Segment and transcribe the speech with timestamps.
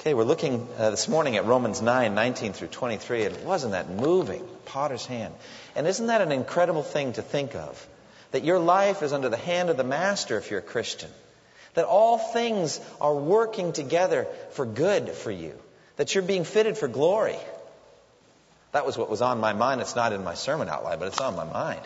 [0.00, 3.90] Okay, we're looking uh, this morning at Romans 9, 19 through 23, and wasn't that
[3.90, 4.46] moving?
[4.66, 5.34] Potter's hand.
[5.74, 7.84] And isn't that an incredible thing to think of?
[8.30, 11.10] That your life is under the hand of the Master if you're a Christian.
[11.74, 15.52] That all things are working together for good for you.
[15.96, 17.36] That you're being fitted for glory.
[18.70, 19.80] That was what was on my mind.
[19.80, 21.80] It's not in my sermon outline, but it's on my mind.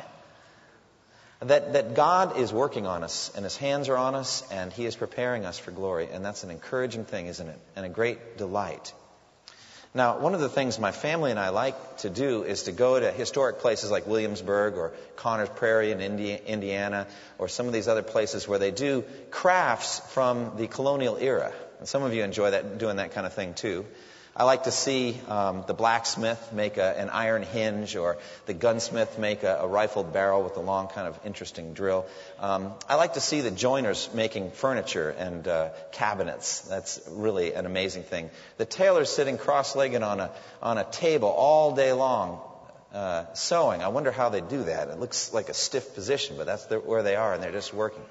[1.42, 4.86] That, that God is working on us, and His hands are on us, and He
[4.86, 6.08] is preparing us for glory.
[6.12, 7.58] And that's an encouraging thing, isn't it?
[7.74, 8.92] And a great delight.
[9.94, 12.98] Now, one of the things my family and I like to do is to go
[12.98, 18.02] to historic places like Williamsburg or Conner's Prairie in Indiana or some of these other
[18.02, 21.52] places where they do crafts from the colonial era.
[21.78, 23.84] And some of you enjoy that, doing that kind of thing too.
[24.34, 28.16] I like to see um, the blacksmith make a, an iron hinge or
[28.46, 32.06] the gunsmith make a, a, rifled barrel with a long kind of interesting drill.
[32.38, 36.62] Um, I like to see the joiners making furniture and uh, cabinets.
[36.62, 38.30] That's really an amazing thing.
[38.56, 40.30] The tailors sitting cross-legged on a,
[40.62, 42.40] on a table all day long
[42.94, 43.82] uh, sewing.
[43.82, 44.88] I wonder how they do that.
[44.88, 47.74] It looks like a stiff position, but that's the, where they are and they're just
[47.74, 48.02] working.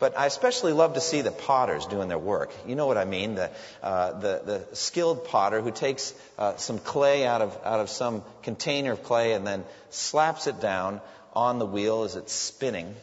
[0.00, 2.50] But I especially love to see the potters doing their work.
[2.66, 3.34] You know what I mean?
[3.34, 3.50] The,
[3.82, 8.24] uh, the, the skilled potter who takes uh, some clay out of, out of some
[8.42, 11.02] container of clay and then slaps it down
[11.34, 12.96] on the wheel as it's spinning.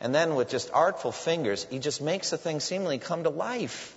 [0.00, 3.96] And then with just artful fingers, he just makes the thing seemingly come to life.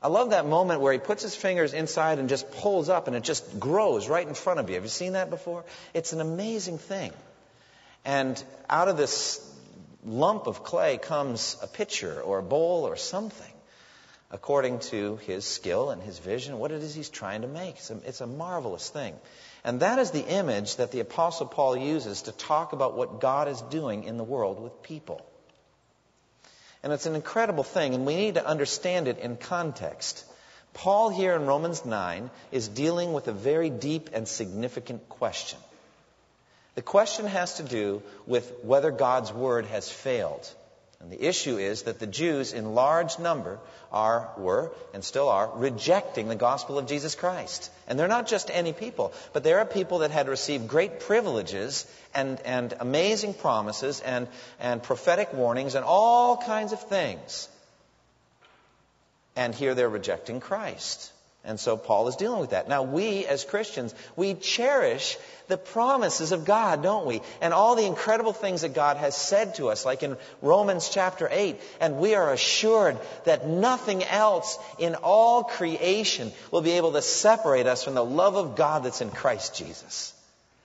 [0.00, 3.16] I love that moment where he puts his fingers inside and just pulls up and
[3.16, 4.76] it just grows right in front of you.
[4.76, 5.64] Have you seen that before?
[5.92, 7.12] It's an amazing thing.
[8.04, 9.50] And out of this
[10.04, 13.50] lump of clay comes a pitcher or a bowl or something
[14.34, 17.76] according to his skill and his vision, what it is he's trying to make.
[17.76, 19.14] It's a, it's a, marvelous thing.
[19.62, 23.46] And that is the image that the Apostle Paul uses to talk about what God
[23.46, 25.24] is doing in the world with people.
[26.82, 30.24] And it's an incredible thing, and we need to understand it in context.
[30.74, 35.60] Paul, here in Romans 9, is dealing with a very deep and significant question.
[36.74, 40.48] The question has to do with whether God's word has failed.
[41.00, 43.58] And the issue is that the Jews, in large number,
[43.92, 47.70] are, were, and still are, rejecting the gospel of Jesus Christ.
[47.86, 51.86] And they're not just any people, but they are people that had received great privileges
[52.14, 57.48] and, and amazing promises and, and prophetic warnings and all kinds of things.
[59.36, 61.12] And here they're rejecting Christ.
[61.46, 62.68] And so Paul is dealing with that.
[62.68, 67.20] Now, we as Christians, we cherish the promises of God, don't we?
[67.42, 71.28] And all the incredible things that God has said to us, like in Romans chapter
[71.30, 71.60] 8.
[71.80, 77.66] And we are assured that nothing else in all creation will be able to separate
[77.66, 80.14] us from the love of God that's in Christ Jesus.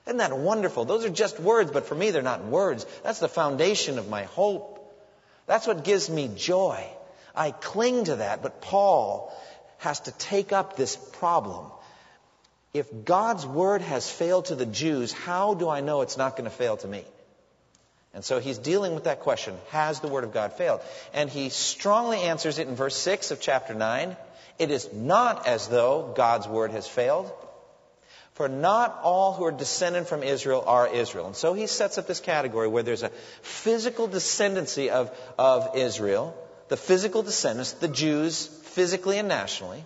[0.07, 0.85] Isn't that wonderful?
[0.85, 2.85] Those are just words, but for me, they're not words.
[3.03, 4.77] That's the foundation of my hope.
[5.45, 6.87] That's what gives me joy.
[7.35, 9.31] I cling to that, but Paul
[9.79, 11.65] has to take up this problem.
[12.73, 16.49] If God's word has failed to the Jews, how do I know it's not going
[16.49, 17.03] to fail to me?
[18.13, 20.81] And so he's dealing with that question Has the word of God failed?
[21.13, 24.15] And he strongly answers it in verse 6 of chapter 9.
[24.57, 27.31] It is not as though God's word has failed.
[28.33, 31.27] For not all who are descended from Israel are Israel.
[31.27, 33.09] And so he sets up this category where there's a
[33.41, 36.35] physical descendancy of, of Israel,
[36.69, 39.83] the physical descendants, the Jews, physically and nationally,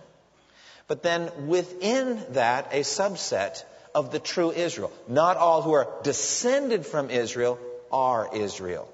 [0.86, 3.64] but then within that, a subset
[3.94, 4.92] of the true Israel.
[5.08, 7.58] Not all who are descended from Israel
[7.90, 8.88] are Israel.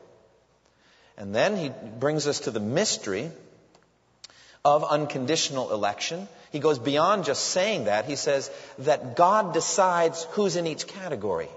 [1.17, 3.31] And then he brings us to the mystery
[4.65, 6.29] of unconditional election.
[6.53, 8.05] He goes beyond just saying that.
[8.05, 11.49] He says that God decides who's in each category.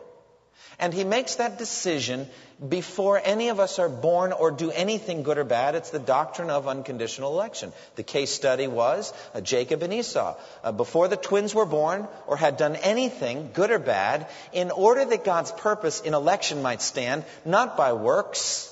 [0.80, 2.28] And he makes that decision
[2.68, 5.76] before any of us are born or do anything good or bad.
[5.76, 7.74] It's the doctrine of unconditional election.
[7.96, 10.36] The case study was uh, Jacob and Esau.
[10.64, 15.06] Uh, before the twins were born or had done anything, good or bad, in order
[15.06, 18.70] that God's purpose in election might stand, not by works,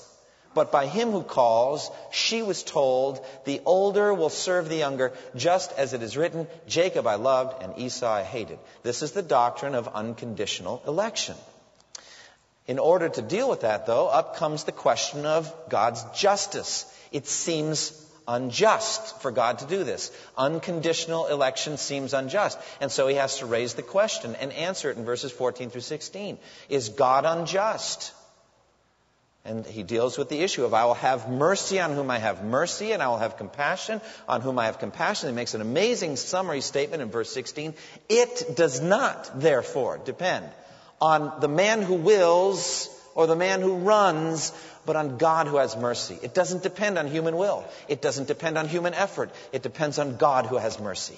[0.54, 5.72] but by him who calls, she was told, the older will serve the younger, just
[5.74, 8.60] as it is written, Jacob I loved and Esau I hated.
[8.84, 11.36] This is the doctrine of unconditional election.
[12.68, 16.86] In order to deal with that, though, up comes the question of God's justice.
[17.12, 17.98] It seems
[18.28, 20.12] unjust for God to do this.
[20.38, 22.58] Unconditional election seems unjust.
[22.80, 25.82] And so he has to raise the question and answer it in verses 14 through
[25.82, 26.38] 16.
[26.70, 28.14] Is God unjust?
[29.44, 32.44] And he deals with the issue of I will have mercy on whom I have
[32.44, 35.30] mercy, and I will have compassion on whom I have compassion.
[35.30, 37.74] He makes an amazing summary statement in verse 16.
[38.08, 40.48] It does not, therefore, depend
[41.02, 44.54] on the man who wills or the man who runs,
[44.86, 46.18] but on God who has mercy.
[46.22, 47.66] It doesn't depend on human will.
[47.88, 49.32] It doesn't depend on human effort.
[49.52, 51.18] It depends on God who has mercy.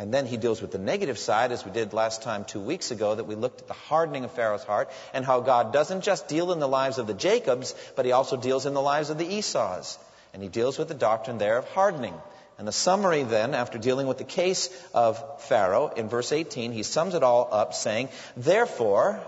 [0.00, 2.92] And then he deals with the negative side, as we did last time two weeks
[2.92, 6.28] ago, that we looked at the hardening of Pharaoh's heart and how God doesn't just
[6.28, 9.18] deal in the lives of the Jacobs, but he also deals in the lives of
[9.18, 9.98] the Esau's.
[10.32, 12.14] And he deals with the doctrine there of hardening.
[12.58, 16.82] And the summary then, after dealing with the case of Pharaoh, in verse 18, he
[16.82, 19.20] sums it all up saying, Therefore,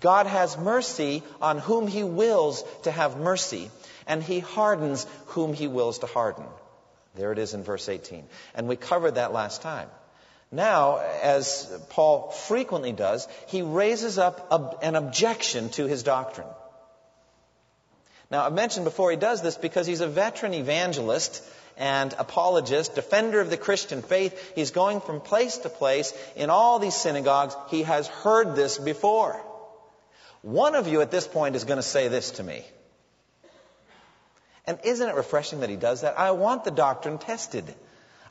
[0.00, 3.70] God has mercy on whom he wills to have mercy,
[4.06, 6.44] and he hardens whom he wills to harden.
[7.14, 8.26] There it is in verse 18.
[8.56, 9.88] And we covered that last time.
[10.50, 16.48] Now, as Paul frequently does, he raises up an objection to his doctrine.
[18.30, 21.42] Now, I mentioned before he does this because he's a veteran evangelist
[21.76, 24.52] and apologist, defender of the Christian faith.
[24.54, 27.56] He's going from place to place in all these synagogues.
[27.68, 29.40] He has heard this before.
[30.42, 32.64] One of you at this point is going to say this to me.
[34.66, 36.18] And isn't it refreshing that he does that?
[36.18, 37.64] I want the doctrine tested.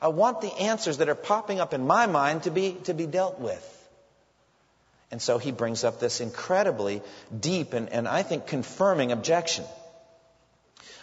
[0.02, 3.06] I want the answers that are popping up in my mind to be, to be
[3.06, 3.72] dealt with.
[5.12, 7.02] And so he brings up this incredibly
[7.38, 9.64] deep and, and I think confirming objection.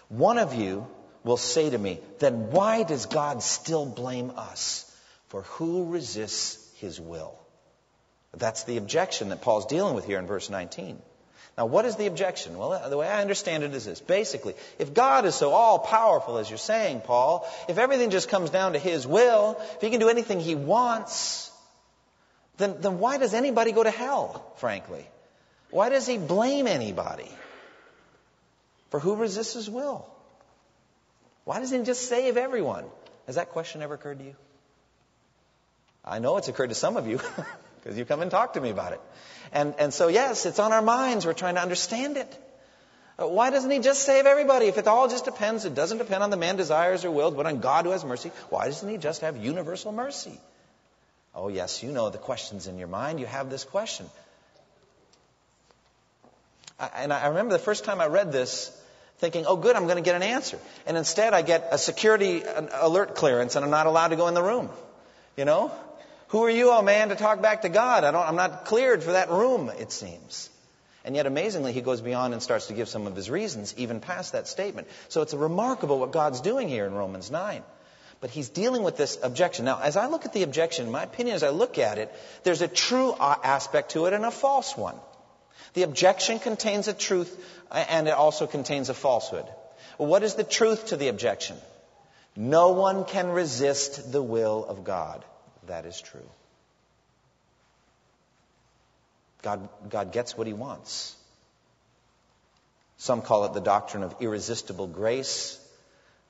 [0.09, 0.87] One of you
[1.25, 4.89] will say to me, then why does God still blame us?
[5.29, 7.39] For who resists his will?
[8.37, 11.01] That's the objection that Paul's dealing with here in verse 19.
[11.57, 12.57] Now, what is the objection?
[12.57, 14.01] Well, the way I understand it is this.
[14.01, 18.49] Basically, if God is so all powerful as you're saying, Paul, if everything just comes
[18.49, 21.51] down to His will, if He can do anything He wants,
[22.57, 25.07] then, then why does anybody go to hell, frankly?
[25.71, 27.31] Why does He blame anybody?
[28.89, 30.07] For who resists His will?
[31.45, 32.85] Why doesn't He just save everyone?
[33.27, 34.37] Has that question ever occurred to you?
[36.05, 37.21] I know it's occurred to some of you
[37.83, 39.01] because you come and talk to me about it.
[39.53, 41.27] And, and so, yes, it's on our minds.
[41.27, 42.39] We're trying to understand it.
[43.19, 44.67] Uh, why doesn't he just save everybody?
[44.67, 47.47] If it all just depends, it doesn't depend on the man desires or wills, but
[47.47, 50.41] on God who has mercy, why doesn't he just have universal mercy?
[51.35, 53.21] Oh, yes, you know the questions in your mind.
[53.21, 54.07] You have this question.
[56.79, 58.77] I, and I remember the first time I read this,
[59.23, 60.59] thinking, oh, good, I'm going to get an answer.
[60.85, 62.43] And instead, I get a security
[62.73, 64.69] alert clearance and I'm not allowed to go in the room.
[65.37, 65.71] You know?
[66.29, 68.03] Who are you, oh man, to talk back to God?
[68.03, 70.51] I don't, I'm not cleared for that room, it seems.
[71.05, 74.01] And yet, amazingly, he goes beyond and starts to give some of his reasons, even
[74.01, 74.89] past that statement.
[75.09, 77.63] So it's remarkable what God's doing here in Romans 9.
[78.21, 79.67] But he's dealing with this objection.
[79.67, 82.63] Now, as I look at the objection, my opinion as I look at it, there's
[82.63, 84.97] a true aspect to it and a false one.
[85.75, 87.35] The objection contains a truth
[87.71, 89.47] and it also contains a falsehood.
[89.97, 91.57] What is the truth to the objection?
[92.37, 95.25] No one can resist the will of God
[95.67, 96.29] that is true.
[99.43, 101.17] God, God gets what he wants.
[102.97, 105.59] Some call it the doctrine of irresistible grace.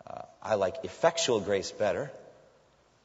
[0.06, 2.10] Uh, I like effectual grace better.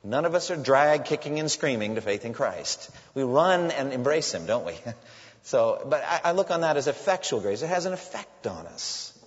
[0.04, 2.90] None of us are drag kicking and screaming to faith in Christ.
[3.14, 4.74] We run and embrace him, don't we?
[5.44, 7.62] so, but I, I look on that as effectual grace.
[7.62, 9.18] It has an effect on us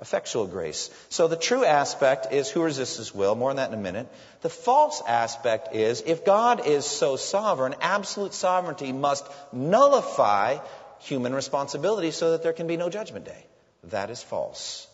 [0.00, 0.90] effectual grace.
[1.08, 4.08] So the true aspect is who resists his will, more on that in a minute.
[4.42, 10.58] The false aspect is if God is so sovereign, absolute sovereignty must nullify
[11.00, 13.44] human responsibility so that there can be no judgment day.
[13.84, 14.86] That is false.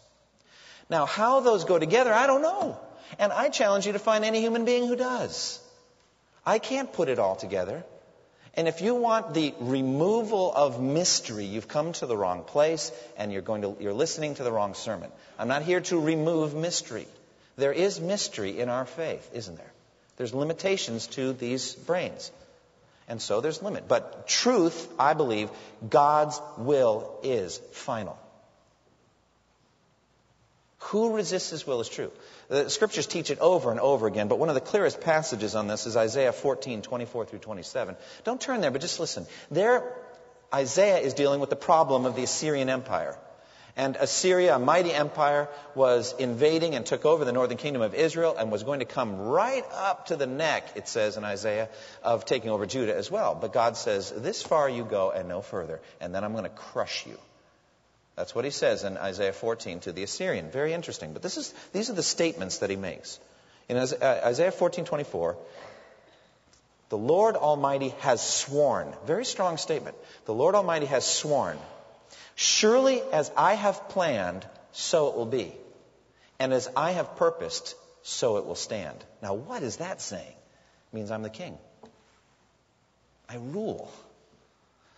[0.89, 2.79] Now, how those go together, I don't know.
[3.19, 5.61] And I challenge you to find any human being who does.
[6.47, 7.85] I can't put it all together.
[8.57, 13.33] And if you want the removal of mystery, you've come to the wrong place and
[13.33, 15.11] you're going to, you're listening to the wrong sermon.
[15.39, 17.09] I'm not here to remove mystery.
[17.57, 19.73] There is mystery in our faith, isn't there?
[20.17, 22.31] There's limitations to these brains.
[23.09, 23.89] And so there's limit.
[23.89, 25.51] But truth, I believe,
[25.89, 28.19] God's will is final.
[30.89, 32.13] Who resists his will is true.
[32.49, 35.67] The scriptures teach it over and over again, but one of the clearest passages on
[35.67, 37.97] this is Isaiah 14, 24 through 27.
[38.25, 39.27] Don't turn there, but just listen.
[39.51, 39.83] There,
[40.53, 43.17] Isaiah is dealing with the problem of the Assyrian Empire.
[43.77, 48.37] And Assyria, a mighty empire, was invading and took over the northern kingdom of Israel
[48.39, 51.71] and was going to come right up to the neck, it says in Isaiah,
[52.03, 53.35] of taking over Judah as well.
[53.35, 56.51] But God says, This far you go and no further, and then I'm going to
[56.51, 57.19] crush you.
[58.17, 60.51] That's what he says in Isaiah 14 to the Assyrian.
[60.51, 61.13] Very interesting.
[61.13, 63.19] But this is, these are the statements that he makes.
[63.69, 65.37] In uh, Isaiah 14:24,
[66.91, 68.93] the Lord Almighty has sworn.
[69.07, 69.97] Very strong statement.
[70.27, 71.59] The Lord Almighty has sworn.
[72.37, 75.53] Surely as I have planned, so it will be.
[76.39, 79.03] And as I have purposed, so it will stand.
[79.23, 80.37] Now, what is that saying?
[80.93, 81.57] It means I'm the king.
[83.29, 83.91] I rule.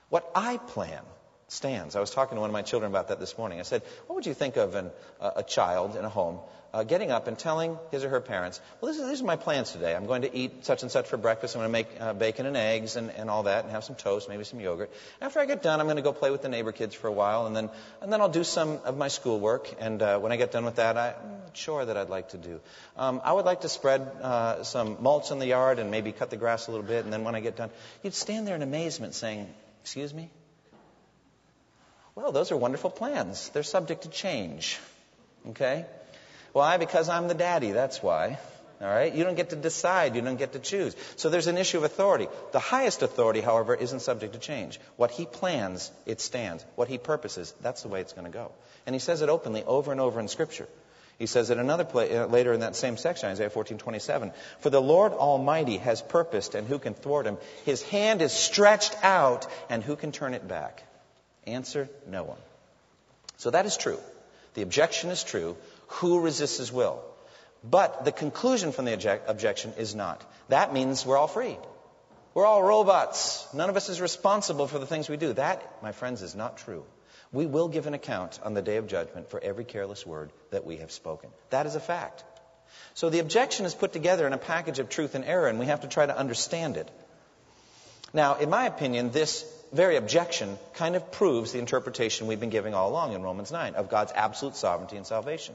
[0.08, 1.02] What I plan
[1.48, 1.94] stands.
[1.94, 3.60] I was talking to one of my children about that this morning.
[3.60, 6.40] I said, What would you think of an, uh, a child in a home
[6.74, 9.36] uh, getting up and telling his or her parents, Well, this is, these are my
[9.36, 9.94] plans today.
[9.94, 11.54] I'm going to eat such and such for breakfast.
[11.54, 13.94] I'm going to make uh, bacon and eggs and, and all that and have some
[13.94, 14.90] toast, maybe some yogurt.
[15.20, 17.12] After I get done, I'm going to go play with the neighbor kids for a
[17.12, 19.72] while and then, and then I'll do some of my schoolwork.
[19.78, 22.30] And uh, when I get done with that, I, am not sure that I'd like
[22.30, 22.60] to do.
[22.96, 26.30] Um, I would like to spread uh, some mulch in the yard and maybe cut
[26.30, 27.04] the grass a little bit.
[27.04, 27.70] And then when I get done,
[28.02, 29.48] you'd stand there in amazement saying,
[29.82, 30.30] Excuse me?
[32.16, 33.50] Well, those are wonderful plans.
[33.50, 34.78] They're subject to change.
[35.50, 35.84] Okay?
[36.52, 36.78] Why?
[36.78, 38.38] Because I'm the daddy, that's why.
[38.80, 39.14] All right?
[39.14, 40.96] You don't get to decide, you don't get to choose.
[41.16, 42.28] So there's an issue of authority.
[42.52, 44.80] The highest authority, however, isn't subject to change.
[44.96, 46.64] What he plans, it stands.
[46.74, 48.50] What he purposes, that's the way it's going to go.
[48.86, 50.68] And he says it openly over and over in Scripture.
[51.18, 54.32] He says it another place, uh, later in that same section, Isaiah 14:27.
[54.60, 57.38] For the Lord Almighty has purposed, and who can thwart him?
[57.64, 60.82] His hand is stretched out, and who can turn it back?
[61.46, 62.38] Answer, no one.
[63.36, 63.98] So that is true.
[64.54, 65.56] The objection is true.
[65.88, 67.02] Who resists his will?
[67.62, 70.24] But the conclusion from the object- objection is not.
[70.48, 71.58] That means we're all free.
[72.34, 73.46] We're all robots.
[73.54, 75.32] None of us is responsible for the things we do.
[75.32, 76.84] That, my friends, is not true.
[77.32, 80.64] We will give an account on the day of judgment for every careless word that
[80.64, 81.30] we have spoken.
[81.50, 82.24] That is a fact.
[82.94, 85.66] So the objection is put together in a package of truth and error, and we
[85.66, 86.90] have to try to understand it.
[88.12, 89.44] Now, in my opinion, this
[89.76, 93.74] very objection kind of proves the interpretation we've been giving all along in Romans 9
[93.74, 95.54] of God's absolute sovereignty and salvation.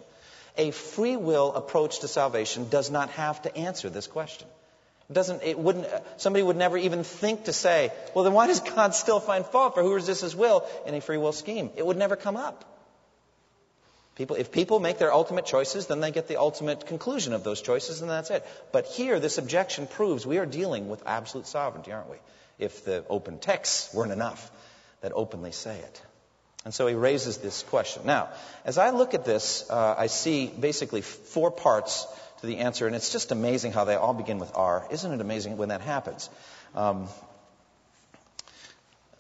[0.58, 4.48] A free will approach to salvation does not have to answer this question.
[5.10, 5.88] It doesn't, it wouldn't,
[6.18, 9.76] somebody would never even think to say, well, then why does God still find fault
[9.76, 11.70] for who resists his will in a free will scheme?
[11.76, 12.66] It would never come up.
[14.16, 17.62] People, if people make their ultimate choices, then they get the ultimate conclusion of those
[17.62, 18.46] choices, and that's it.
[18.72, 22.18] But here, this objection proves we are dealing with absolute sovereignty, aren't we?
[22.62, 24.52] If the open texts weren't enough
[25.02, 26.02] that openly say it.
[26.64, 28.04] And so he raises this question.
[28.06, 28.30] Now,
[28.66, 32.06] as I look at this, uh, I see basically four parts
[32.42, 34.88] to the answer, and it's just amazing how they all begin with R.
[34.92, 36.30] Isn't it amazing when that happens?
[36.76, 37.08] Um,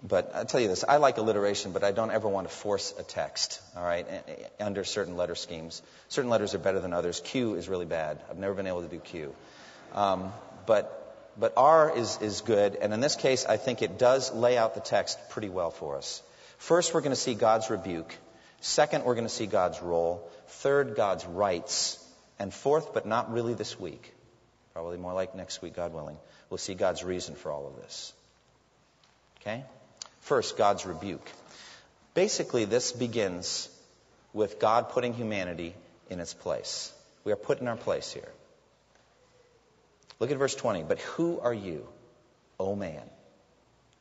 [0.03, 2.93] but I'll tell you this I like alliteration, but I don't ever want to force
[2.98, 4.05] a text, all right,
[4.60, 5.81] under certain letter schemes.
[6.10, 7.21] Certain letters are better than others.
[7.24, 8.19] Q is really bad.
[8.29, 9.36] I've never been able to do Q.
[9.93, 10.31] Um,
[10.65, 11.00] but
[11.38, 14.75] but R is, is good, and in this case, I think it does lay out
[14.75, 16.21] the text pretty well for us.
[16.57, 18.15] First, we're going to see God's rebuke.
[18.59, 20.29] Second, we're going to see God's role.
[20.47, 21.97] Third, God's rights.
[22.38, 24.13] And fourth, but not really this week,
[24.73, 26.17] probably more like next week, God willing,
[26.50, 28.13] we'll see God's reason for all of this.
[29.39, 29.63] Okay?
[30.21, 31.27] First, God's rebuke.
[32.13, 33.69] Basically, this begins
[34.33, 35.75] with God putting humanity
[36.09, 36.91] in its place.
[37.23, 38.29] We are put in our place here.
[40.22, 40.84] Look at verse 20.
[40.84, 41.90] But who are you,
[42.60, 43.01] O man,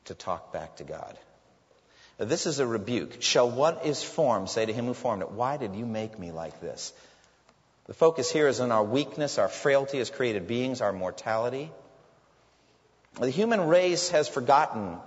[0.05, 1.17] to talk back to God?
[2.19, 3.23] Now, this is a rebuke.
[3.23, 6.31] Shall what is formed say to him who formed it, Why did you make me
[6.31, 6.93] like this?
[7.87, 11.71] The focus here is on our weakness, our frailty as created beings, our mortality.
[13.19, 14.97] The human race has forgotten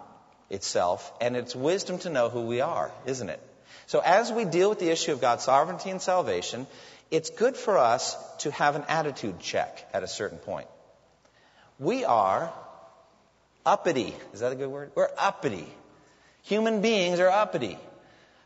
[0.50, 3.40] itself and its wisdom to know who we are, isn't it?
[3.86, 6.66] So as we deal with the issue of God's sovereignty and salvation,
[7.12, 10.66] it's good for us to have an attitude check at a certain point.
[11.78, 12.52] We are
[13.66, 14.14] uppity.
[14.32, 14.92] Is that a good word?
[14.94, 15.66] We're uppity.
[16.44, 17.78] Human beings are uppity.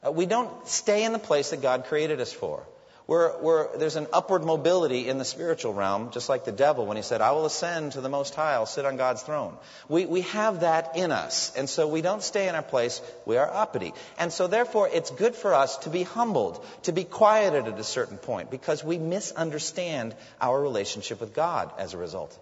[0.07, 2.65] Uh, we don't stay in the place that God created us for.
[3.09, 6.99] We're, we're, there's an upward mobility in the spiritual realm, just like the devil when
[6.99, 9.57] he said, I will ascend to the Most High, I'll sit on God's throne.
[9.89, 11.51] We, we have that in us.
[11.57, 13.95] And so we don't stay in our place, we are uppity.
[14.19, 17.85] And so therefore, it's good for us to be humbled, to be quieted at a
[17.85, 22.39] certain point, because we misunderstand our relationship with God as a result.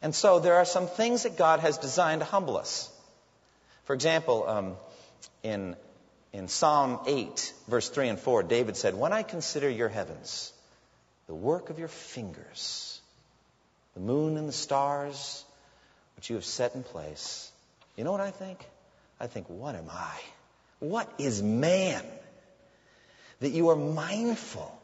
[0.00, 2.90] And so there are some things that God has designed to humble us.
[3.84, 4.76] For example, um,
[5.42, 5.76] in,
[6.32, 10.52] in Psalm 8, verse 3 and 4, David said, When I consider your heavens,
[11.26, 13.00] the work of your fingers,
[13.94, 15.44] the moon and the stars,
[16.16, 17.50] which you have set in place,
[17.96, 18.64] you know what I think?
[19.20, 20.16] I think, what am I?
[20.78, 22.04] What is man
[23.40, 24.80] that you are mindful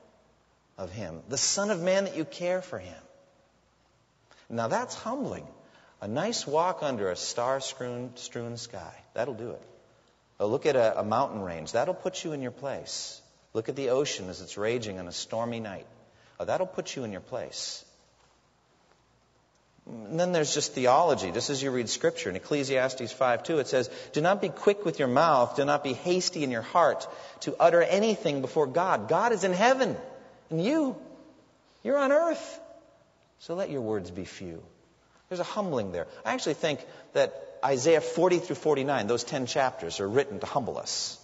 [0.76, 1.20] of him?
[1.28, 3.03] The Son of Man that you care for him?
[4.48, 5.46] Now that's humbling.
[6.00, 8.12] A nice walk under a star strewn
[8.56, 8.94] sky.
[9.14, 9.62] That'll do it.
[10.38, 11.72] Oh, look at a, a mountain range.
[11.72, 13.20] That'll put you in your place.
[13.52, 15.86] Look at the ocean as it's raging on a stormy night.
[16.38, 17.84] Oh, that'll put you in your place.
[19.86, 22.30] And then there's just theology, just as you read Scripture.
[22.30, 25.84] In Ecclesiastes 5 2, it says, Do not be quick with your mouth, do not
[25.84, 27.06] be hasty in your heart
[27.40, 29.08] to utter anything before God.
[29.08, 29.96] God is in heaven,
[30.50, 30.96] and you,
[31.82, 32.60] you're on earth.
[33.44, 34.62] So let your words be few.
[35.28, 36.06] There's a humbling there.
[36.24, 36.80] I actually think
[37.12, 41.18] that Isaiah 40 through 49, those 10 chapters, are written to humble us.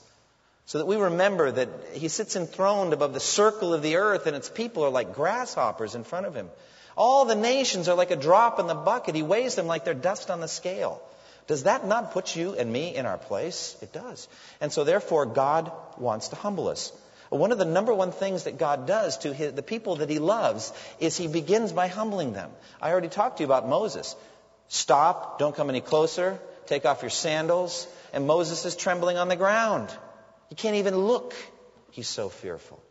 [0.67, 4.37] So that we remember that he sits enthroned above the circle of the earth and
[4.37, 6.50] its people are like grasshoppers in front of him.
[6.95, 9.15] All the nations are like a drop in the bucket.
[9.15, 11.00] He weighs them like they're dust on the scale.
[11.47, 13.79] Does that not put you and me in our place?
[13.81, 14.29] It does.
[14.61, 16.93] And so therefore God wants to humble us.
[17.31, 20.19] One of the number one things that God does to his, the people that he
[20.19, 22.51] loves is he begins by humbling them.
[22.83, 24.17] I already talked to you about Moses.
[24.67, 27.87] Stop, don't come any closer, take off your sandals.
[28.13, 29.95] And Moses is trembling on the ground.
[30.49, 31.35] He can't even look.
[31.93, 32.83] He's so fearful.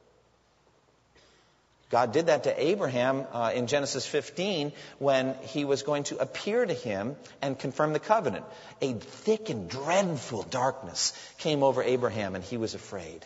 [1.90, 6.66] God did that to Abraham uh, in Genesis 15 when he was going to appear
[6.66, 8.46] to him and confirm the covenant.
[8.82, 13.26] A thick and dreadful darkness came over Abraham and he was afraid.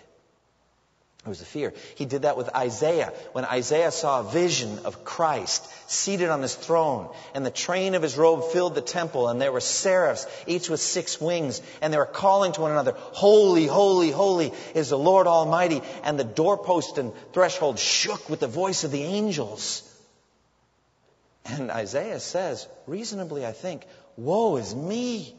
[1.26, 1.74] It was a fear.
[1.96, 3.14] He did that with Isaiah.
[3.32, 8.02] When Isaiah saw a vision of Christ seated on his throne, and the train of
[8.02, 11.98] his robe filled the temple, and there were seraphs, each with six wings, and they
[11.98, 15.82] were calling to one another, Holy, holy, holy is the Lord Almighty.
[16.04, 19.90] And the doorpost and threshold shook with the voice of the angels.
[21.46, 23.86] And Isaiah says, reasonably, I think,
[24.18, 25.36] Woe is me!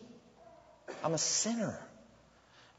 [1.03, 1.79] I'm a sinner.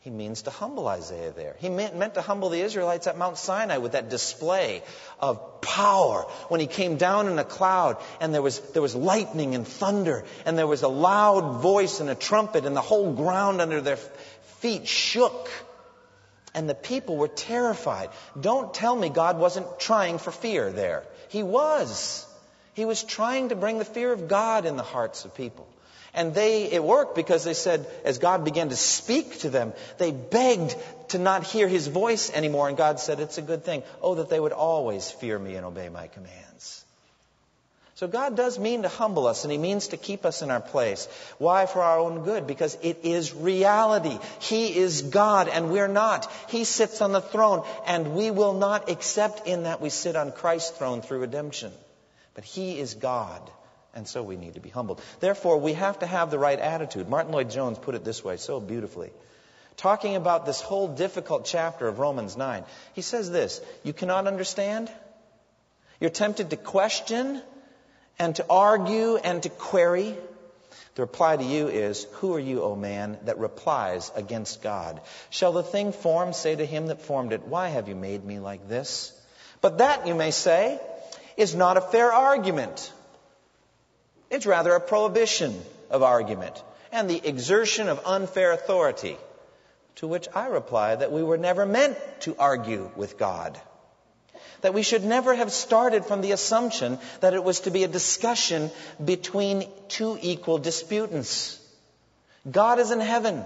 [0.06, 1.56] He means to humble Isaiah there.
[1.58, 4.84] He meant, meant, to humble the Israelites at Mount Sinai with that display
[5.20, 9.56] of power when he came down in a cloud and there was, there was lightning
[9.56, 13.62] and thunder and there was a loud voice and a trumpet and the whole ground
[13.62, 13.98] under their
[14.60, 15.50] feet shook.
[16.54, 18.12] And the people were terrified.
[18.40, 21.02] Don't tell me God wasn't trying for fear there.
[21.30, 22.28] He was.
[22.76, 25.68] He was trying to bring the fear of God in the hearts of people.
[26.16, 30.12] And they, it worked because they said, as God began to speak to them, they
[30.12, 30.76] begged
[31.10, 32.70] to not hear his voice anymore.
[32.70, 33.84] And God said, it's a good thing.
[34.02, 36.86] Oh, that they would always fear me and obey my commands.
[37.96, 40.60] So God does mean to humble us and He means to keep us in our
[40.60, 41.08] place.
[41.38, 41.66] Why?
[41.66, 42.46] For our own good.
[42.46, 44.20] Because it is reality.
[44.40, 46.30] He is God and we're not.
[46.50, 50.34] He sits on the throne and we will not accept in that we sit on
[50.34, 51.72] Christ's throne through redemption.
[52.34, 53.42] But He is God.
[53.96, 55.02] And so we need to be humbled.
[55.22, 57.08] Therefore, we have to have the right attitude.
[57.08, 59.12] Martyn Lloyd-Jones put it this way so beautifully.
[59.78, 64.92] Talking about this whole difficult chapter of Romans 9, he says this You cannot understand?
[66.00, 67.42] You're tempted to question
[68.20, 70.16] and to argue and to query.
[70.96, 75.02] The reply to you is, Who are you, O man, that replies against God?
[75.30, 78.40] Shall the thing formed say to him that formed it, Why have you made me
[78.40, 79.12] like this?
[79.62, 80.80] But that, you may say,
[81.36, 82.94] is not a fair argument.
[84.36, 85.58] It's rather a prohibition
[85.90, 89.16] of argument and the exertion of unfair authority.
[90.00, 93.58] To which I reply that we were never meant to argue with God.
[94.60, 97.88] That we should never have started from the assumption that it was to be a
[97.88, 98.72] discussion
[99.04, 101.58] between two equal disputants.
[102.52, 103.42] God is in heaven.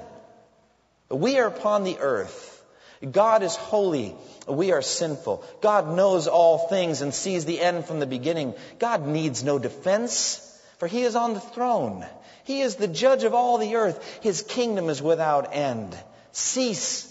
[1.12, 2.63] We are upon the earth.
[3.12, 4.15] God is holy.
[4.47, 5.43] We are sinful.
[5.62, 8.56] God knows all things and sees the end from the beginning.
[8.80, 10.47] God needs no defense
[10.80, 12.06] for he is on the throne.
[12.46, 14.20] He is the judge of all the earth.
[14.24, 15.96] His kingdom is without end.
[16.32, 17.06] Cease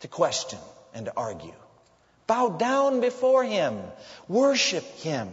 [0.00, 0.58] to question
[0.94, 1.54] and to argue.
[2.26, 3.78] Bow down before him.
[4.26, 5.28] Worship him.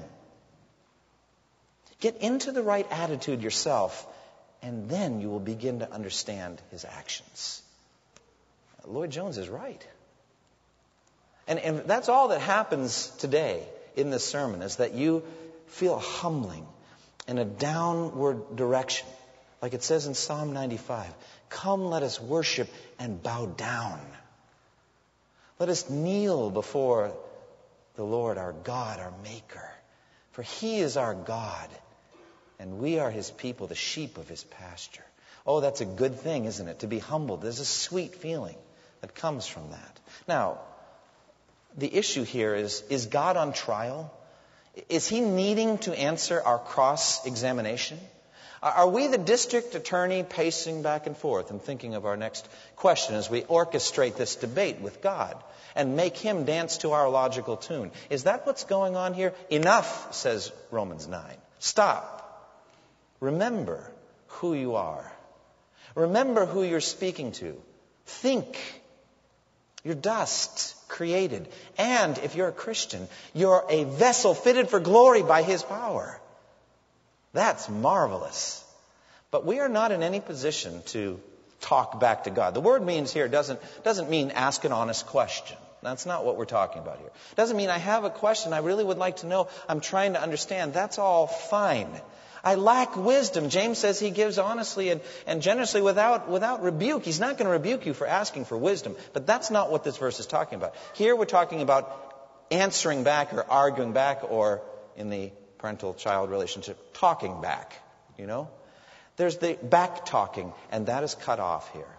[2.02, 4.06] Get into the right attitude yourself,
[4.62, 7.62] and then you will begin to understand his actions.
[8.86, 9.88] Lloyd-Jones is right.
[11.48, 13.64] And, and that's all that happens today
[13.96, 15.24] in this sermon is that you
[15.68, 16.66] feel humbling
[17.32, 19.08] in a downward direction.
[19.62, 21.08] Like it says in Psalm 95
[21.50, 24.00] Come, let us worship and bow down.
[25.58, 27.14] Let us kneel before
[27.96, 29.70] the Lord, our God, our Maker.
[30.34, 31.70] For He is our God,
[32.60, 35.06] and we are His people, the sheep of His pasture.
[35.46, 36.80] Oh, that's a good thing, isn't it?
[36.80, 37.42] To be humbled.
[37.42, 38.58] There's a sweet feeling
[39.02, 40.00] that comes from that.
[40.28, 40.60] Now,
[41.78, 44.14] the issue here is is God on trial?
[44.90, 48.00] Is he needing to answer our cross examination?
[48.64, 53.16] Are we the district attorney pacing back and forth and thinking of our next question
[53.16, 55.36] as we orchestrate this debate with God
[55.76, 57.92] and make him dance to our logical tune?
[58.12, 59.34] Is that what's going on here?
[59.50, 61.24] Enough, says Romans 9.
[61.58, 62.20] Stop.
[63.20, 63.92] Remember
[64.28, 65.12] who you are.
[65.96, 67.60] Remember who you're speaking to.
[68.06, 68.58] Think.
[69.84, 71.48] You're dust created.
[71.78, 76.20] And if you're a Christian, you're a vessel fitted for glory by His power.
[77.34, 78.64] That's marvelous.
[79.32, 81.20] But we are not in any position to
[81.62, 82.54] talk back to God.
[82.54, 85.58] The word means here doesn't, doesn't mean ask an honest question.
[85.82, 87.10] That's not what we're talking about here.
[87.36, 89.48] Doesn't mean I have a question I really would like to know.
[89.68, 90.74] I'm trying to understand.
[90.74, 91.90] That's all fine.
[92.44, 93.50] I lack wisdom.
[93.50, 97.04] James says he gives honestly and, and generously without, without rebuke.
[97.04, 98.96] He's not going to rebuke you for asking for wisdom.
[99.14, 100.76] But that's not what this verse is talking about.
[100.96, 102.14] Here we're talking about
[102.50, 104.62] answering back or arguing back or
[104.98, 107.74] in the parental child relationship, talking back.
[108.18, 108.50] You know?
[109.18, 111.98] There's the back talking, and that is cut off here.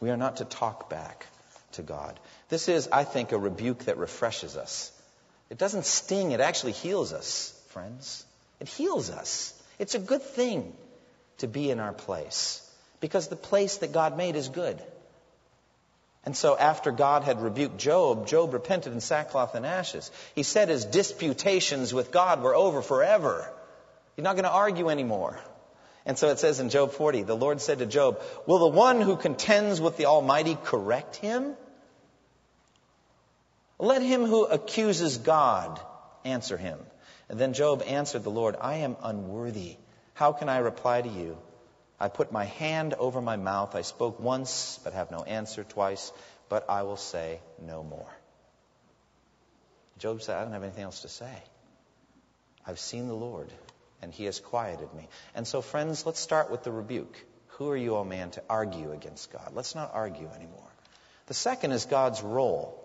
[0.00, 1.26] We are not to talk back
[1.72, 2.20] to God.
[2.50, 4.92] This is, I think, a rebuke that refreshes us.
[5.50, 8.24] It doesn't sting, it actually heals us, friends.
[8.60, 9.52] It heals us.
[9.78, 10.72] It's a good thing
[11.38, 12.60] to be in our place
[13.00, 14.80] because the place that God made is good.
[16.24, 20.10] And so, after God had rebuked Job, Job repented in sackcloth and ashes.
[20.34, 23.50] He said his disputations with God were over forever.
[24.16, 25.38] He's not going to argue anymore.
[26.06, 29.00] And so it says in Job 40, the Lord said to Job, Will the one
[29.00, 31.56] who contends with the Almighty correct him?
[33.78, 35.80] Let him who accuses God
[36.24, 36.78] answer him.
[37.28, 39.76] And then Job answered the Lord, I am unworthy.
[40.14, 41.38] How can I reply to you?
[41.98, 43.74] I put my hand over my mouth.
[43.74, 46.12] I spoke once, but have no answer, twice,
[46.48, 48.10] but I will say no more.
[49.98, 51.32] Job said, I don't have anything else to say.
[52.66, 53.50] I've seen the Lord,
[54.02, 55.08] and he has quieted me.
[55.34, 57.16] And so, friends, let's start with the rebuke.
[57.58, 59.52] Who are you, O man, to argue against God?
[59.54, 60.70] Let's not argue anymore.
[61.26, 62.80] The second is God's role.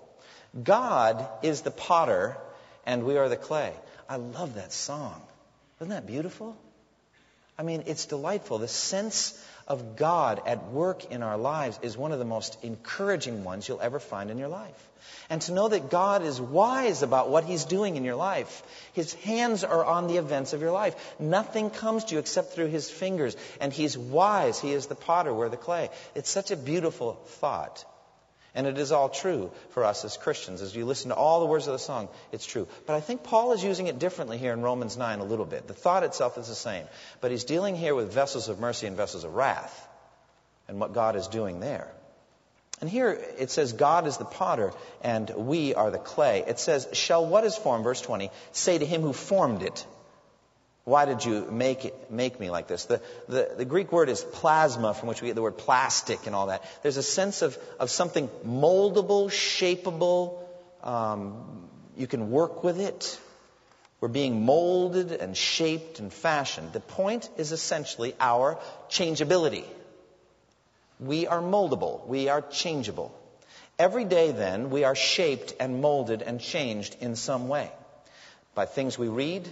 [0.62, 2.38] God is the potter,
[2.86, 3.74] and we are the clay.
[4.10, 5.22] I love that song.
[5.80, 6.58] Isn't that beautiful?
[7.60, 8.58] I mean, it's delightful.
[8.58, 13.44] The sense of God at work in our lives is one of the most encouraging
[13.44, 14.90] ones you'll ever find in your life.
[15.30, 18.64] And to know that God is wise about what He's doing in your life.
[18.94, 20.96] His hands are on the events of your life.
[21.20, 23.38] Nothing comes to you except through His fingers.
[23.62, 24.60] And He's wise.
[24.60, 25.90] He is the potter, we're the clay.
[26.16, 27.86] It's such a beautiful thought.
[28.60, 30.62] And it is all true for us as Christians.
[30.62, 32.68] As you listen to all the words of the song, it's true.
[32.86, 35.66] But I think Paul is using it differently here in Romans 9 a little bit.
[35.66, 36.84] The thought itself is the same.
[37.22, 39.88] But he's dealing here with vessels of mercy and vessels of wrath
[40.68, 41.88] and what God is doing there.
[42.82, 46.44] And here it says, God is the potter and we are the clay.
[46.46, 49.88] It says, Shall what is formed, verse 20, say to him who formed it,
[50.90, 52.86] why did you make, it, make me like this?
[52.86, 56.36] The, the, the, Greek word is plasma, from which we get the word plastic and
[56.36, 56.64] all that.
[56.82, 60.40] There's a sense of, of something moldable, shapeable.
[60.84, 63.20] Um, you can work with it.
[64.02, 66.74] We're being molded and shaped and fashioned.
[66.74, 68.58] The point is essentially our
[68.90, 69.66] changeability.
[71.00, 72.08] We are moldable.
[72.08, 73.16] We are changeable.
[73.78, 77.72] Every day, then, we are shaped and molded and changed in some way
[78.56, 79.48] by things we read,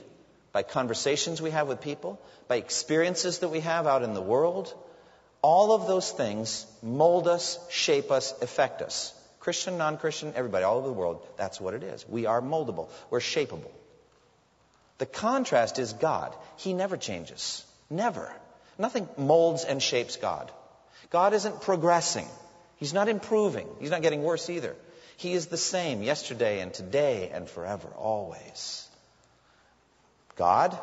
[0.57, 4.73] by conversations we have with people, by experiences that we have out in the world.
[5.43, 9.13] All of those things mold us, shape us, affect us.
[9.39, 12.09] Christian, non Christian, everybody, all over the world, that's what it is.
[12.09, 13.69] We are moldable, we're shapeable.
[14.97, 16.35] The contrast is God.
[16.55, 17.63] He never changes.
[17.91, 18.27] Never.
[18.79, 20.51] Nothing molds and shapes God.
[21.11, 22.27] God isn't progressing.
[22.77, 23.69] He's not improving.
[23.79, 24.75] He's not getting worse either.
[25.17, 28.86] He is the same yesterday and today and forever, always.
[30.37, 30.77] God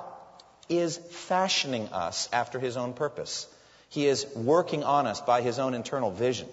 [0.68, 3.46] is fashioning us after his own purpose.
[3.88, 6.48] He is working on us by his own internal vision.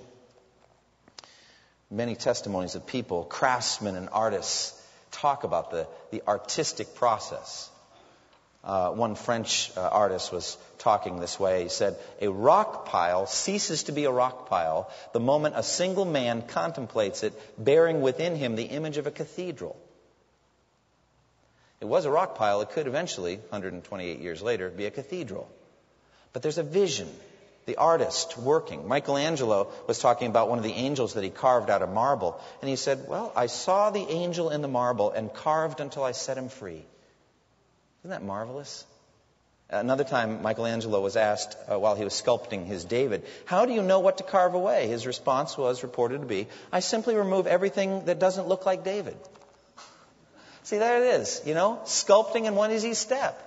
[1.90, 4.80] Many testimonies of people, craftsmen and artists,
[5.12, 7.70] talk about the, the artistic process.
[8.64, 11.64] Uh, one French uh, artist was talking this way.
[11.64, 16.06] He said, A rock pile ceases to be a rock pile the moment a single
[16.06, 19.76] man contemplates it, bearing within him the image of a cathedral.
[21.82, 22.62] It was a rock pile.
[22.62, 25.50] It could eventually, 128 years later, be a cathedral.
[26.32, 27.10] But there's a vision.
[27.66, 28.88] The artist working.
[28.88, 32.40] Michelangelo was talking about one of the angels that he carved out of marble.
[32.62, 36.12] And he said, Well, I saw the angel in the marble and carved until I
[36.12, 36.86] set him free.
[38.02, 38.86] Isn't that marvelous?
[39.70, 43.82] Another time, Michelangelo was asked uh, while he was sculpting his David, How do you
[43.82, 44.88] know what to carve away?
[44.88, 49.16] His response was reported to be, I simply remove everything that doesn't look like David.
[50.72, 53.38] See, there it is, you know, sculpting in one easy step.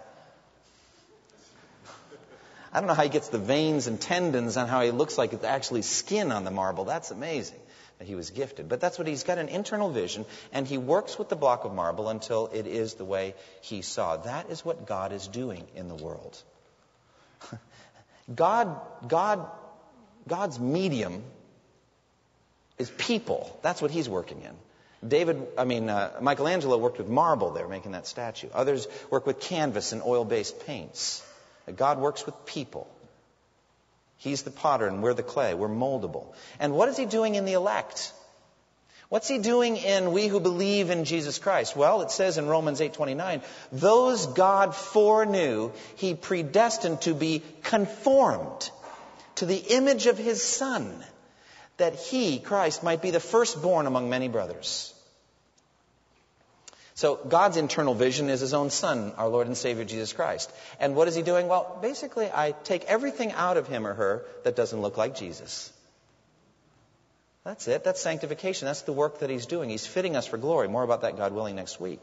[2.70, 5.32] I don't know how he gets the veins and tendons and how he looks like
[5.32, 6.84] it's actually skin on the marble.
[6.84, 7.58] That's amazing
[7.98, 8.68] that he was gifted.
[8.68, 11.72] But that's what he's got an internal vision, and he works with the block of
[11.72, 14.18] marble until it is the way he saw.
[14.18, 16.36] That is what God is doing in the world.
[18.34, 19.48] God, God
[20.28, 21.22] God's medium
[22.76, 23.58] is people.
[23.62, 24.54] That's what he's working in.
[25.06, 28.48] David, I mean, uh, Michelangelo worked with marble there, making that statue.
[28.54, 31.24] Others work with canvas and oil based paints.
[31.76, 32.88] God works with people.
[34.16, 35.54] He's the potter and we're the clay.
[35.54, 36.34] We're moldable.
[36.58, 38.12] And what is he doing in the elect?
[39.10, 41.76] What's he doing in we who believe in Jesus Christ?
[41.76, 48.70] Well, it says in Romans 8:29, those God foreknew, he predestined to be conformed
[49.36, 51.04] to the image of his son,
[51.76, 54.93] that he, Christ, might be the firstborn among many brothers.
[56.96, 60.52] So God's internal vision is his own son, our Lord and Savior Jesus Christ.
[60.78, 61.48] And what is he doing?
[61.48, 65.72] Well, basically I take everything out of him or her that doesn't look like Jesus.
[67.42, 67.82] That's it.
[67.82, 68.66] That's sanctification.
[68.66, 69.70] That's the work that he's doing.
[69.70, 70.68] He's fitting us for glory.
[70.68, 72.00] More about that, God willing, next week.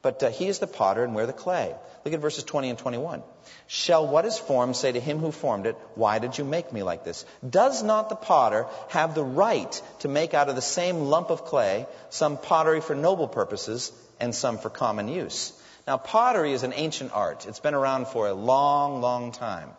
[0.00, 1.74] But uh, he is the potter and we're the clay.
[2.04, 3.22] Look at verses 20 and 21.
[3.66, 6.82] Shall what is formed say to him who formed it, Why did you make me
[6.82, 7.26] like this?
[7.48, 11.44] Does not the potter have the right to make out of the same lump of
[11.44, 15.52] clay some pottery for noble purposes and some for common use?
[15.86, 17.46] Now, pottery is an ancient art.
[17.46, 19.70] It's been around for a long, long time.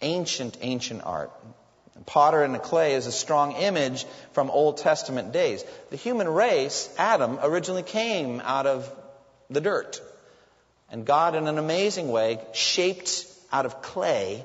[0.00, 1.30] Ancient, ancient art.
[2.04, 5.64] Potter and the clay is a strong image from Old Testament days.
[5.90, 8.90] The human race, Adam, originally came out of
[9.48, 10.00] the dirt.
[10.90, 14.44] And God, in an amazing way, shaped out of clay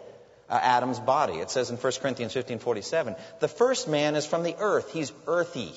[0.50, 1.36] uh, Adam's body.
[1.36, 4.91] It says in 1 Corinthians 15:47, the first man is from the earth.
[4.91, 5.74] He's earthy.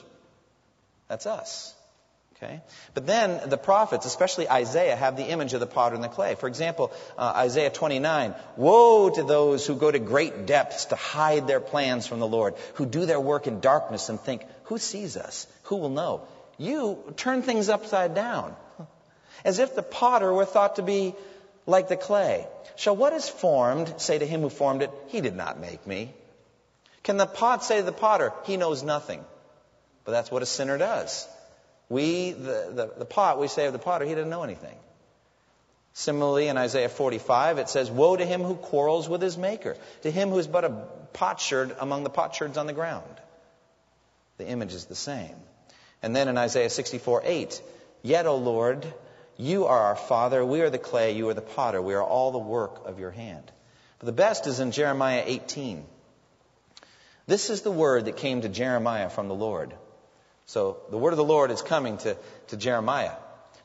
[1.09, 1.75] That's us.
[2.45, 2.61] Okay?
[2.93, 6.35] But then the prophets, especially Isaiah, have the image of the potter and the clay.
[6.35, 11.47] For example, uh, Isaiah 29, Woe to those who go to great depths to hide
[11.47, 15.17] their plans from the Lord, who do their work in darkness and think, Who sees
[15.17, 15.47] us?
[15.65, 16.23] Who will know?
[16.59, 18.55] You turn things upside down.
[19.45, 21.15] As if the potter were thought to be
[21.67, 22.47] like the clay.
[22.77, 26.13] Shall what is formed say to him who formed it, He did not make me?
[27.03, 29.25] Can the pot say to the potter, He knows nothing?
[30.05, 31.27] But that's what a sinner does.
[31.89, 34.77] We, the, the, the pot, we say of the potter, he didn't know anything.
[35.93, 40.11] Similarly, in Isaiah 45, it says, Woe to him who quarrels with his maker, to
[40.11, 40.71] him who is but a
[41.13, 43.05] potsherd among the potsherds on the ground.
[44.39, 45.37] The image is the same.
[46.03, 47.63] And then in Isaiah 64, 8,
[48.03, 48.85] Yet, O Lord,
[49.37, 52.33] you are our Father, we are the clay, you are the potter, we are all
[52.33, 53.51] the work of your hand.
[53.99, 55.85] But the best is in Jeremiah 18.
[57.27, 59.75] This is the word that came to Jeremiah from the Lord.
[60.47, 62.17] So the word of the Lord is coming to,
[62.49, 63.13] to Jeremiah.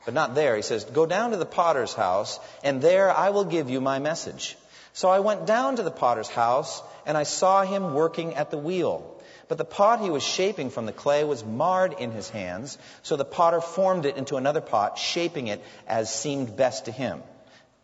[0.04, 0.56] But not there.
[0.56, 3.98] He says, Go down to the potter's house, and there I will give you my
[3.98, 4.56] message.
[4.92, 8.58] So I went down to the potter's house, and I saw him working at the
[8.58, 9.16] wheel.
[9.48, 13.16] But the pot he was shaping from the clay was marred in his hands, so
[13.16, 17.22] the potter formed it into another pot, shaping it as seemed best to him.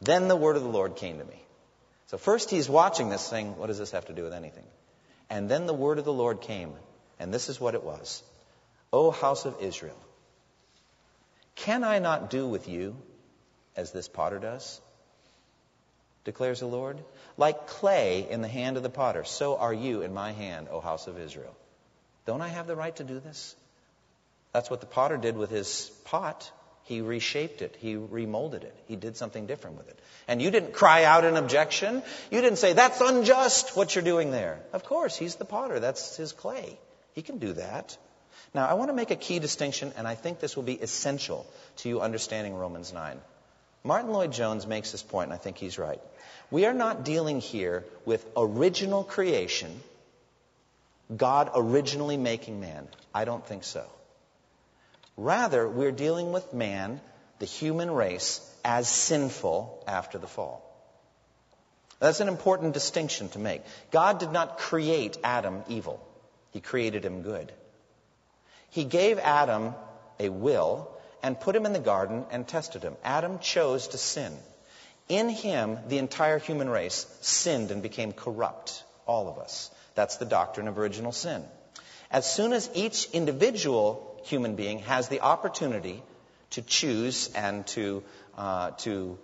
[0.01, 1.43] Then the word of the Lord came to me.
[2.07, 4.65] So first he's watching this, thing, What does this have to do with anything?
[5.29, 6.73] And then the word of the Lord came,
[7.19, 8.23] and this is what it was.
[8.97, 10.01] O house of Israel,
[11.55, 12.97] can I not do with you
[13.77, 14.81] as this potter does?
[16.25, 16.99] Declares the Lord.
[17.37, 20.81] Like clay in the hand of the potter, so are you in my hand, O
[20.81, 21.55] house of Israel.
[22.25, 23.55] Don't I have the right to do this?
[24.55, 26.51] That's what the potter did with his pot.
[26.85, 27.77] He reshaped it.
[27.79, 28.75] He remolded it.
[28.87, 29.99] He did something different with it.
[30.27, 32.03] And you didn't cry out in objection.
[32.31, 34.59] You didn't say, that's unjust what you're doing there.
[34.73, 35.81] Of course, he's the potter.
[35.81, 36.79] That's his clay.
[37.13, 37.99] He can do that.
[38.57, 41.47] Now, I want to make a key distinction, and I think this will be essential
[41.81, 43.21] to you understanding Romans 9.
[43.85, 46.01] Martyn Lloyd-Jones makes this point, and I think he's right.
[46.51, 49.79] We are not dealing here with original creation,
[51.15, 52.89] God originally making man.
[53.15, 53.85] I don't think so.
[55.19, 57.03] Rather, we're dealing with man,
[57.41, 60.63] the human race, as sinful after the fall.
[61.99, 63.61] That's an important distinction to make.
[63.91, 66.01] God did not create Adam evil.
[66.53, 67.53] He created him good.
[68.71, 69.75] He gave Adam
[70.19, 70.91] a will
[71.23, 72.97] and put him in the garden and tested him.
[73.03, 74.37] Adam chose to sin.
[75.09, 78.83] In him, the entire human race sinned and became corrupt.
[79.07, 79.71] All of us.
[79.95, 81.45] That's the doctrine of original sin.
[82.11, 86.03] As soon as each individual human being has the opportunity
[86.51, 88.03] to choose and to,
[88.37, 89.19] uh, to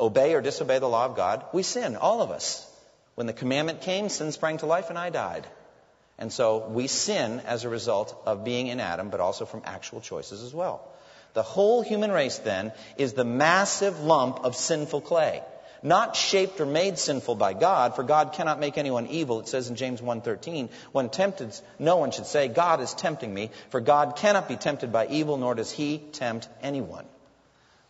[0.00, 2.68] obey or disobey the law of God, we sin, all of us.
[3.14, 5.46] When the commandment came, sin sprang to life and I died.
[6.18, 10.00] And so we sin as a result of being in Adam, but also from actual
[10.00, 10.88] choices as well.
[11.34, 15.42] The whole human race then is the massive lump of sinful clay.
[15.82, 19.40] Not shaped or made sinful by God, for God cannot make anyone evil.
[19.40, 23.50] It says in James 1:13, when tempted, no one should say, God is tempting me,
[23.68, 27.04] for God cannot be tempted by evil, nor does he tempt anyone.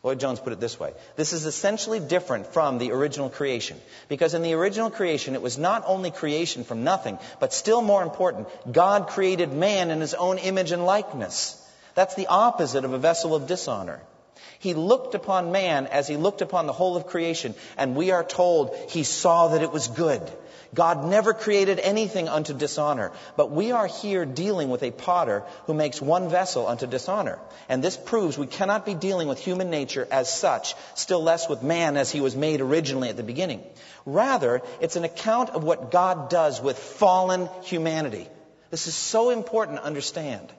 [0.05, 3.81] Lloyd Jones put it this way This is essentially different from the original creation.
[4.09, 8.03] Because in the original creation, it was not only creation from nothing, but still more
[8.03, 11.61] important, God created man in his own image and likeness.
[11.95, 14.01] That's the opposite of a vessel of dishonor.
[14.59, 18.25] He looked upon man as he looked upon the whole of creation, and we are
[18.25, 20.23] told he saw that it was good.
[20.75, 25.75] God never created anything unto dishonor, but we are here dealing with a potter who
[25.75, 27.39] makes one vessel unto dishonor.
[27.69, 31.63] And this proves we cannot be dealing with human nature as such, still less with
[31.63, 33.63] man as he was made originally at the beginning.
[34.05, 38.27] Rather, it's an account of what God does with fallen humanity.
[38.71, 40.53] This is so important to understand.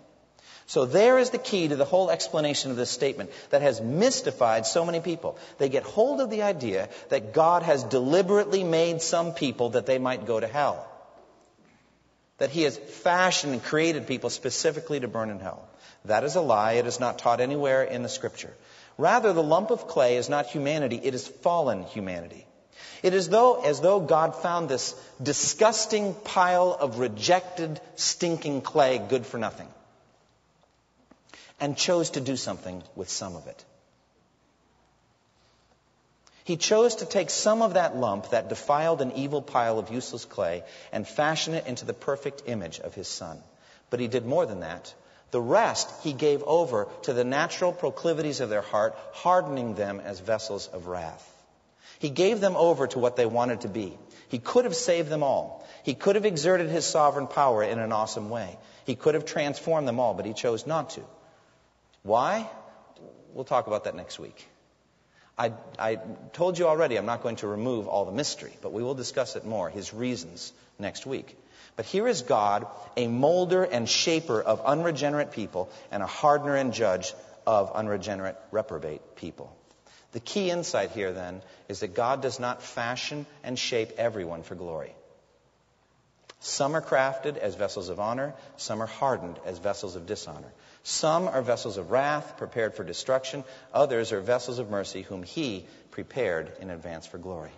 [0.67, 4.65] So there is the key to the whole explanation of this statement that has mystified
[4.65, 5.37] so many people.
[5.59, 9.99] They get hold of the idea that God has deliberately made some people that they
[9.99, 10.87] might go to hell.
[12.39, 15.67] That he has fashioned and created people specifically to burn in hell.
[16.05, 16.73] That is a lie.
[16.73, 18.53] It is not taught anywhere in the scripture.
[18.97, 22.45] Rather, the lump of clay is not humanity, it is fallen humanity.
[23.03, 29.25] It is though, as though God found this disgusting pile of rejected, stinking clay good
[29.25, 29.67] for nothing
[31.59, 33.65] and chose to do something with some of it.
[36.43, 40.25] He chose to take some of that lump, that defiled and evil pile of useless
[40.25, 43.41] clay, and fashion it into the perfect image of his son.
[43.89, 44.93] But he did more than that.
[45.31, 50.19] The rest he gave over to the natural proclivities of their heart, hardening them as
[50.19, 51.31] vessels of wrath.
[51.97, 53.97] He gave them over to what they wanted to be.
[54.29, 55.65] He could have saved them all.
[55.83, 58.57] He could have exerted his sovereign power in an awesome way.
[58.85, 61.01] He could have transformed them all, but he chose not to.
[62.05, 62.47] Why?
[63.33, 64.47] We'll talk about that next week.
[65.39, 65.95] I, I,
[66.33, 69.35] told you already I'm not going to remove all the mystery, but we will discuss
[69.35, 71.35] it more, his reasons, next week.
[71.75, 76.73] But here is God, a molder and shaper of unregenerate people, and a hardener and
[76.73, 77.13] judge
[77.47, 79.53] of unregenerate reprobate people.
[80.11, 84.53] The key insight here, then, is that God does not fashion and shape everyone for
[84.53, 84.93] glory.
[86.39, 90.53] Some are crafted as vessels of honor, some are hardened as vessels of dishonor.
[90.87, 93.43] Some are vessels of wrath, prepared for destruction.
[93.73, 97.49] Others are vessels of mercy, whom He prepared in advance for glory.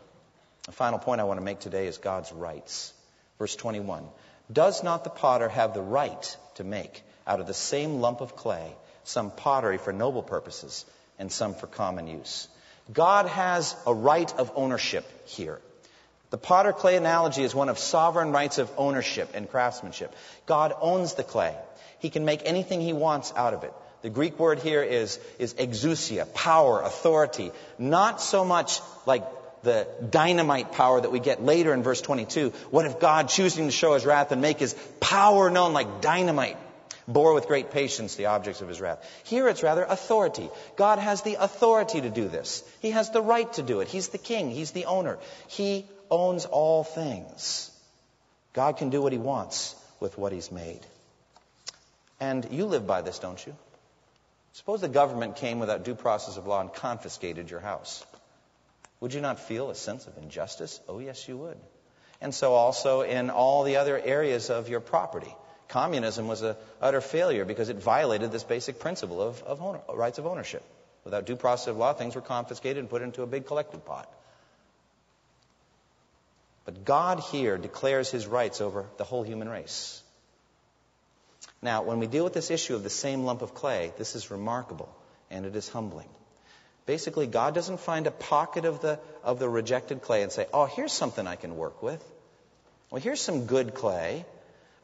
[0.63, 2.93] The final point I want to make today is God's rights.
[3.37, 4.07] Verse 21
[4.49, 8.37] Does not the potter have the right to make out of the same lump of
[8.37, 10.85] clay some pottery for noble purposes
[11.19, 12.47] and some for common use?
[12.93, 15.59] God has a right of ownership here.
[16.29, 20.13] The potter clay analogy is one of sovereign rights of ownership and craftsmanship.
[20.45, 21.55] God owns the clay.
[21.99, 23.73] He can make anything he wants out of it.
[24.01, 27.51] The Greek word here is, is exousia, power, authority.
[27.79, 29.23] Not so much like
[29.63, 32.49] the dynamite power that we get later in verse 22.
[32.71, 36.57] What if God, choosing to show his wrath and make his power known like dynamite,
[37.07, 39.03] bore with great patience the objects of his wrath?
[39.23, 40.49] Here it's rather authority.
[40.75, 42.63] God has the authority to do this.
[42.81, 43.87] He has the right to do it.
[43.87, 44.51] He's the king.
[44.51, 45.17] He's the owner.
[45.47, 47.71] He owns all things.
[48.53, 50.81] God can do what he wants with what he's made.
[52.19, 53.55] And you live by this, don't you?
[54.53, 58.03] Suppose the government came without due process of law and confiscated your house.
[58.99, 60.79] Would you not feel a sense of injustice?
[60.89, 61.57] Oh, yes, you would.
[62.19, 65.33] And so also in all the other areas of your property.
[65.67, 70.17] Communism was an utter failure because it violated this basic principle of, of owner, rights
[70.17, 70.63] of ownership.
[71.03, 74.11] Without due process of law, things were confiscated and put into a big collective pot.
[76.67, 80.03] But God here declares his rights over the whole human race.
[81.61, 84.29] Now, when we deal with this issue of the same lump of clay, this is
[84.29, 84.93] remarkable
[85.31, 86.09] and it is humbling.
[86.85, 90.65] Basically, God doesn't find a pocket of the, of the rejected clay and say, oh,
[90.65, 92.03] here's something I can work with.
[92.91, 94.25] Well, here's some good clay.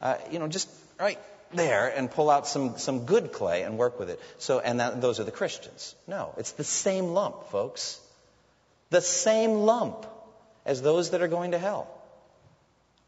[0.01, 0.69] Uh, you know, just
[1.01, 1.19] right
[1.51, 4.21] there and pull out some, some good clay and work with it.
[4.37, 5.95] So, and that, those are the Christians.
[6.07, 7.99] No, it's the same lump, folks.
[8.89, 10.05] The same lump
[10.65, 11.87] as those that are going to hell.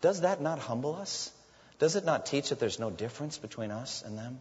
[0.01, 1.31] Does that not humble us?
[1.79, 4.39] Does it not teach that there's no difference between us and them?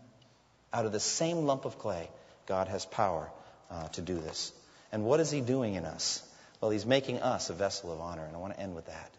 [0.72, 2.08] Out of the same lump of clay,
[2.46, 3.30] God has power
[3.70, 4.52] uh, to do this.
[4.92, 6.22] And what is He doing in us?
[6.60, 9.10] Well, He's making us a vessel of honor, and I want to end with that.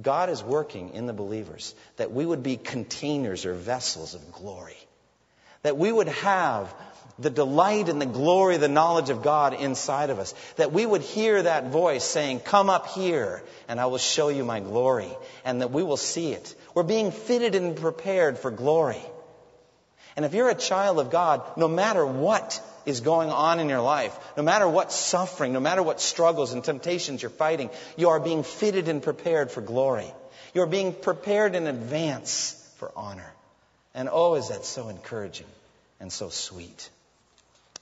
[0.00, 4.76] God is working in the believers that we would be containers or vessels of glory.
[5.62, 6.74] That we would have
[7.18, 10.34] the delight and the glory, the knowledge of God inside of us.
[10.56, 14.44] That we would hear that voice saying, Come up here, and I will show you
[14.44, 15.10] my glory.
[15.44, 16.54] And that we will see it.
[16.74, 19.02] We're being fitted and prepared for glory.
[20.16, 23.80] And if you're a child of God, no matter what is going on in your
[23.80, 28.20] life, no matter what suffering, no matter what struggles and temptations you're fighting, you are
[28.20, 30.12] being fitted and prepared for glory.
[30.52, 33.32] You're being prepared in advance for honor.
[33.94, 35.46] And oh, is that so encouraging
[36.00, 36.90] and so sweet.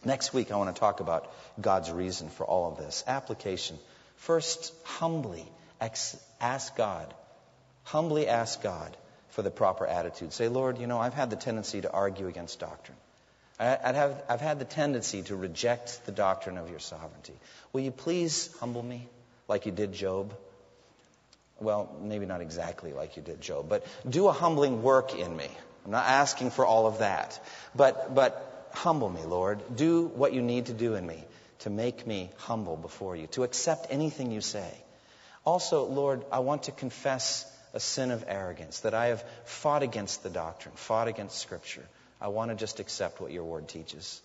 [0.05, 3.05] Next week, I want to talk about God's reason for all of this.
[3.07, 3.78] Application.
[4.16, 5.46] First, humbly
[6.40, 7.12] ask God.
[7.84, 8.96] Humbly ask God
[9.30, 10.32] for the proper attitude.
[10.32, 12.98] Say, Lord, you know, I've had the tendency to argue against doctrine.
[13.59, 17.34] I, have, I've had the tendency to reject the doctrine of your sovereignty.
[17.72, 19.07] Will you please humble me
[19.46, 20.34] like you did Job?
[21.61, 25.48] Well, maybe not exactly like you did Job, but do a humbling work in me.
[25.84, 27.38] I'm not asking for all of that.
[27.74, 29.62] But, but humble me, Lord.
[29.77, 31.25] Do what you need to do in me
[31.61, 34.70] to make me humble before you, to accept anything you say.
[35.45, 40.23] Also, Lord, I want to confess a sin of arrogance, that I have fought against
[40.23, 41.87] the doctrine, fought against Scripture.
[42.20, 44.20] I want to just accept what your word teaches.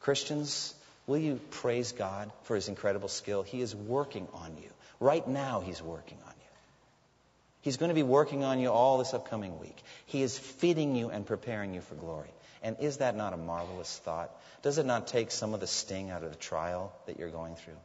[0.00, 0.74] Christians,
[1.06, 3.42] will you praise God for his incredible skill?
[3.42, 4.70] He is working on you.
[4.98, 6.46] Right now, he's working on you.
[7.60, 9.76] He's going to be working on you all this upcoming week.
[10.06, 12.30] He is fitting you and preparing you for glory.
[12.62, 14.30] And is that not a marvelous thought?
[14.62, 17.56] Does it not take some of the sting out of the trial that you're going
[17.56, 17.78] through?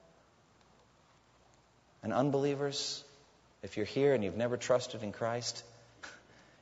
[2.03, 3.03] And unbelievers,
[3.63, 5.63] if you're here and you've never trusted in Christ,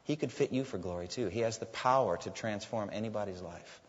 [0.03, 1.27] He could fit you for glory too.
[1.27, 3.81] He has the power to transform anybody's life.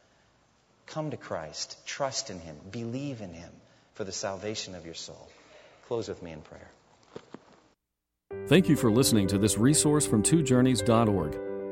[0.86, 3.50] Come to Christ, trust in Him, believe in Him
[3.94, 5.28] for the salvation of your soul.
[5.88, 6.70] Close with me in prayer.
[8.46, 11.49] Thank you for listening to this resource from twojourneys.org.